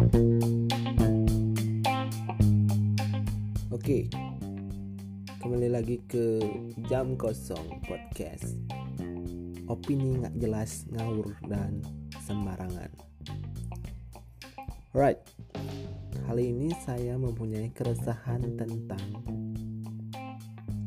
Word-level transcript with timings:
Oke, 0.00 0.08
kembali 5.44 5.68
lagi 5.68 6.00
ke 6.08 6.40
jam 6.88 7.20
kosong 7.20 7.84
podcast. 7.84 8.56
Opini 9.68 10.16
nggak 10.16 10.40
jelas, 10.40 10.88
ngawur 10.88 11.36
dan 11.52 11.84
sembarangan. 12.24 12.88
Right, 14.96 15.20
kali 16.24 16.48
ini 16.48 16.72
saya 16.80 17.20
mempunyai 17.20 17.68
keresahan 17.68 18.56
tentang 18.56 19.04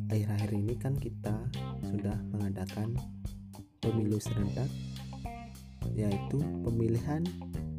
akhir-akhir 0.09 0.57
ini 0.57 0.73
kan 0.82 0.98
kita 0.98 1.38
sudah 1.86 2.18
mengadakan 2.34 2.98
pemilu 3.77 4.18
serentak, 4.18 4.73
yaitu 5.93 6.41
pemilihan 6.66 7.21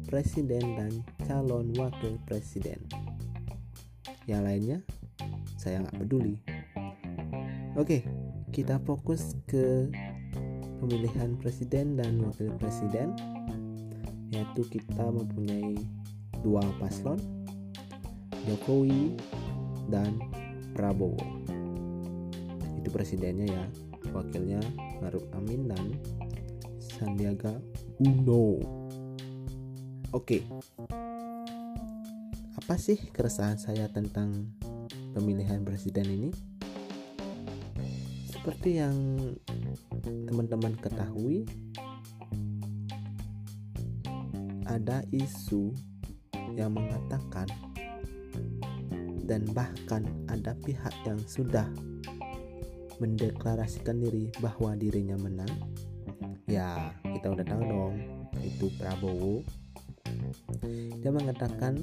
presiden 0.05 0.77
dan 0.77 0.91
calon 1.25 1.73
wakil 1.75 2.17
presiden. 2.29 2.77
Yang 4.25 4.41
lainnya 4.41 4.77
saya 5.57 5.81
nggak 5.81 5.97
peduli. 6.01 6.37
Oke, 7.75 8.05
kita 8.53 8.79
fokus 8.85 9.35
ke 9.49 9.89
pemilihan 10.79 11.35
presiden 11.41 11.97
dan 11.97 12.21
wakil 12.21 12.53
presiden, 12.61 13.17
yaitu 14.29 14.63
kita 14.69 15.09
mempunyai 15.09 15.75
dua 16.45 16.61
paslon, 16.77 17.17
Jokowi 18.45 19.17
dan 19.89 20.21
Prabowo. 20.77 21.17
Itu 22.77 22.93
presidennya 22.93 23.49
ya, 23.49 23.65
wakilnya 24.13 24.61
Maruf 25.01 25.25
Amin 25.33 25.65
dan 25.65 25.97
Sandiaga 26.77 27.57
Uno. 27.99 28.84
Oke, 30.15 30.47
apa 32.55 32.79
sih 32.79 32.95
keresahan 33.11 33.59
saya 33.59 33.91
tentang 33.91 34.47
pemilihan 35.11 35.59
presiden 35.67 36.07
ini? 36.07 36.31
Seperti 38.31 38.79
yang 38.79 38.95
teman-teman 40.23 40.71
ketahui, 40.79 41.43
ada 44.63 45.03
isu 45.11 45.75
yang 46.55 46.71
mengatakan 46.71 47.51
dan 49.27 49.43
bahkan 49.51 50.07
ada 50.31 50.55
pihak 50.63 50.95
yang 51.03 51.19
sudah 51.27 51.67
mendeklarasikan 53.03 53.99
diri 53.99 54.31
bahwa 54.39 54.79
dirinya 54.79 55.19
menang. 55.19 55.51
Ya, 56.47 56.95
kita 57.03 57.35
udah 57.35 57.43
tahu 57.43 57.61
dong, 57.67 57.95
itu 58.39 58.71
Prabowo. 58.79 59.43
Dia 61.01 61.11
mengatakan 61.13 61.77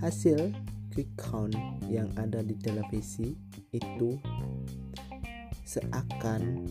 hasil 0.00 0.52
quick 0.92 1.08
count 1.16 1.56
yang 1.88 2.08
ada 2.16 2.40
di 2.40 2.56
televisi 2.60 3.36
itu 3.72 4.16
seakan 5.66 6.64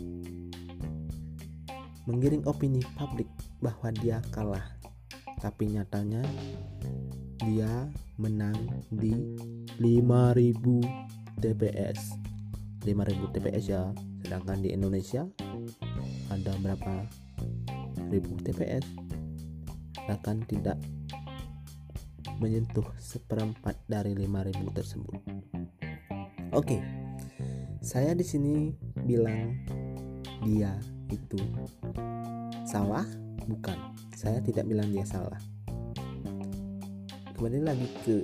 menggiring 2.06 2.46
opini 2.46 2.82
publik 2.98 3.30
bahwa 3.62 3.90
dia 3.98 4.22
kalah. 4.34 4.66
Tapi 5.42 5.78
nyatanya 5.78 6.22
dia 7.42 7.90
menang 8.18 8.58
di 8.90 9.14
5000 9.78 11.42
TPS 11.42 12.16
5000 12.86 13.34
TPS 13.34 13.66
ya. 13.70 13.84
Sedangkan 14.22 14.62
di 14.62 14.74
Indonesia 14.74 15.26
ada 16.34 16.54
berapa 16.62 17.06
ribu 18.10 18.38
TPS 18.42 19.05
bahkan 20.06 20.42
tidak 20.46 20.78
menyentuh 22.38 22.86
seperempat 22.98 23.80
dari 23.90 24.18
5000 24.18 24.78
tersebut. 24.78 25.18
Oke. 26.54 26.80
Saya 27.86 28.18
di 28.18 28.26
sini 28.26 28.74
bilang 29.06 29.54
dia 30.42 30.74
itu 31.14 31.38
salah, 32.66 33.06
bukan. 33.46 33.78
Saya 34.18 34.42
tidak 34.42 34.66
bilang 34.66 34.90
dia 34.90 35.06
salah. 35.06 35.38
Kembali 37.38 37.62
lagi 37.62 37.88
ke 38.02 38.18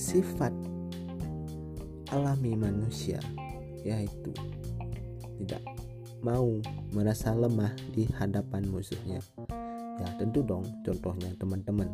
sifat 0.00 0.52
alami 2.10 2.56
manusia 2.56 3.20
yaitu 3.84 4.32
tidak 5.40 5.62
mau 6.20 6.60
merasa 6.92 7.32
lemah 7.32 7.72
di 7.92 8.04
hadapan 8.16 8.68
musuhnya. 8.68 9.20
Ya 10.00 10.08
tentu 10.16 10.40
dong 10.44 10.64
contohnya 10.84 11.32
teman-teman. 11.36 11.88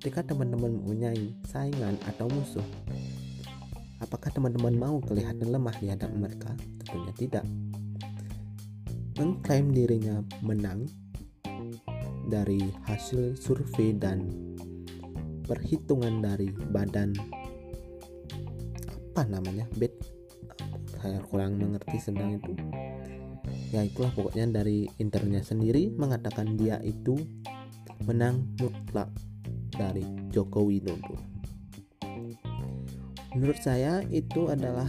Ketika 0.00 0.34
teman-teman 0.34 0.82
mempunyai 0.82 1.30
saingan 1.46 1.94
atau 2.10 2.26
musuh 2.26 2.66
apakah 4.02 4.34
teman-teman 4.34 4.74
mau 4.74 4.98
kelihatan 4.98 5.48
lemah 5.48 5.72
di 5.78 5.88
hadapan 5.88 6.18
mereka? 6.28 6.50
Tentunya 6.82 7.12
tidak. 7.14 7.44
Mengklaim 9.14 9.70
dirinya 9.70 10.18
menang 10.42 10.90
dari 12.26 12.58
hasil 12.88 13.38
survei 13.38 13.94
dan 13.94 14.26
perhitungan 15.46 16.24
dari 16.24 16.50
badan 16.50 17.12
apa 19.12 19.28
namanya 19.28 19.68
bed 19.76 19.92
saya 21.02 21.18
kurang 21.26 21.58
mengerti 21.58 21.98
sedang 21.98 22.38
itu. 22.38 22.54
Ya 23.74 23.82
itulah 23.82 24.14
pokoknya 24.14 24.62
dari 24.62 24.86
internya 25.02 25.42
sendiri 25.42 25.90
mengatakan 25.98 26.54
dia 26.54 26.78
itu 26.86 27.18
menang 28.06 28.46
mutlak 28.62 29.10
dari 29.74 30.06
Joko 30.30 30.70
Widodo. 30.70 31.18
Menurut 33.34 33.58
saya 33.58 34.04
itu 34.14 34.46
adalah 34.46 34.86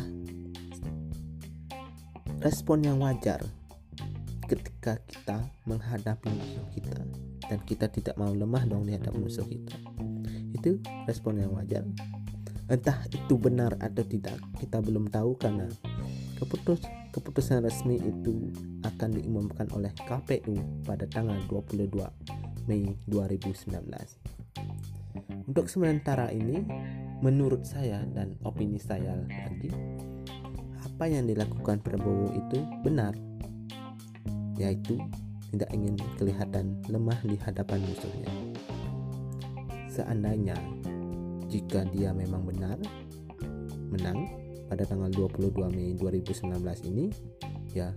respon 2.43 2.83
yang 2.85 2.99
wajar 3.01 3.39
ketika 4.45 4.99
kita 5.07 5.37
menghadapi 5.63 6.27
musuh 6.27 6.67
kita 6.75 6.99
dan 7.47 7.59
kita 7.63 7.87
tidak 7.87 8.15
mau 8.19 8.35
lemah 8.35 8.67
dong 8.67 8.83
di 8.85 8.93
hadapan 8.93 9.23
musuh 9.23 9.47
kita. 9.47 9.73
Itu 10.51 10.77
respon 11.07 11.39
yang 11.39 11.55
wajar. 11.55 11.87
Entah 12.67 12.99
itu 13.11 13.35
benar 13.39 13.79
atau 13.79 14.03
tidak 14.03 14.35
kita 14.59 14.83
belum 14.83 15.07
tahu 15.07 15.39
karena 15.39 15.67
keputus 16.37 16.81
keputusan 17.13 17.61
resmi 17.61 18.01
itu 18.01 18.49
akan 18.81 19.09
diumumkan 19.21 19.69
oleh 19.77 19.93
KPU 19.93 20.57
pada 20.81 21.05
tanggal 21.05 21.37
22 21.45 21.93
Mei 22.65 22.97
2019. 23.05 23.69
Untuk 25.45 25.69
sementara 25.69 26.33
ini, 26.33 26.65
menurut 27.21 27.67
saya 27.67 28.01
dan 28.15 28.33
opini 28.41 28.81
saya 28.81 29.13
lagi, 29.29 29.69
apa 30.81 31.05
yang 31.05 31.29
dilakukan 31.29 31.83
Prabowo 31.85 32.33
itu 32.33 32.65
benar, 32.81 33.13
yaitu 34.57 34.97
tidak 35.53 35.69
ingin 35.69 35.93
kelihatan 36.17 36.81
lemah 36.89 37.19
di 37.21 37.37
hadapan 37.37 37.77
musuhnya. 37.85 38.31
Seandainya 39.91 40.57
jika 41.45 41.85
dia 41.93 42.09
memang 42.09 42.49
benar 42.49 42.81
menang, 43.93 44.42
pada 44.73 44.89
tanggal 44.89 45.29
22 45.29 45.53
Mei 45.69 45.93
2019 46.01 46.49
ini 46.89 47.13
ya 47.77 47.93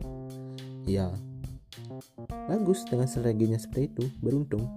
ya 0.85 1.09
bagus 2.29 2.85
dengan 2.85 3.09
strateginya 3.09 3.57
seperti 3.57 3.97
itu 3.97 4.05
beruntung. 4.21 4.69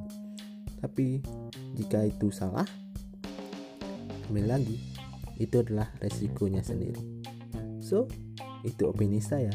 Tapi 0.80 1.20
jika 1.76 2.08
itu 2.08 2.32
salah 2.32 2.64
kembali 4.32 4.48
lagi 4.48 4.80
itu 5.44 5.60
adalah 5.60 5.92
resikonya 6.00 6.64
sendiri. 6.64 7.04
So 7.84 8.08
itu 8.64 8.88
opini 8.88 9.20
saya 9.20 9.52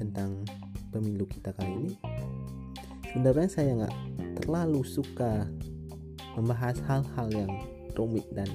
tentang 0.00 0.48
pemilu 0.88 1.28
kita 1.28 1.52
kali 1.52 1.76
ini. 1.76 1.92
Sebenarnya 3.12 3.50
saya 3.52 3.70
nggak 3.84 3.96
terlalu 4.40 4.80
suka 4.80 5.44
membahas 6.40 6.80
hal-hal 6.88 7.28
yang 7.28 7.52
rumit 7.92 8.24
dan 8.32 8.48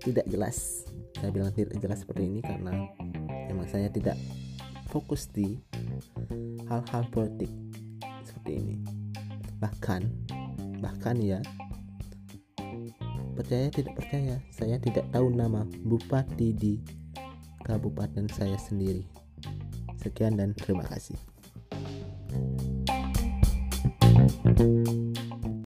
tidak 0.00 0.24
jelas 0.32 0.88
saya 1.18 1.30
bilang 1.30 1.52
tidak 1.54 1.78
jelas 1.78 2.02
seperti 2.02 2.22
ini 2.26 2.40
karena 2.42 2.72
memang 3.50 3.66
saya 3.70 3.88
tidak 3.90 4.18
fokus 4.90 5.26
di 5.30 5.58
hal-hal 6.70 7.02
politik 7.10 7.50
seperti 8.26 8.52
ini. 8.60 8.76
Bahkan 9.58 10.02
bahkan 10.82 11.16
ya 11.16 11.40
percaya 13.34 13.66
tidak 13.72 13.96
percaya 13.96 14.36
saya 14.52 14.76
tidak 14.78 15.08
tahu 15.10 15.32
nama 15.32 15.66
bupati 15.82 16.54
di 16.54 16.74
kabupaten 17.64 18.28
saya 18.30 18.58
sendiri. 18.60 19.02
Sekian 19.98 20.36
dan 20.36 20.52
terima 20.52 20.84
kasih. 20.84 21.16
thank 24.44 24.60
you 24.60 25.03